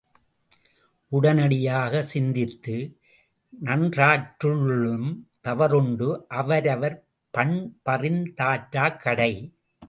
உடனடியாக 1.07 2.01
சிந்தித்து, 2.03 2.99
நன்றாற்ற 3.49 4.49
லுள்ளும் 4.49 5.15
தவறுண்டு 5.41 6.25
அவரவர் 6.27 7.05
பண்பறிந் 7.37 8.33
தாற்றாக் 8.33 9.01
கடை. 9.01 9.53